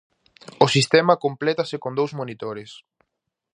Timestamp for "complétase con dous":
1.25-2.11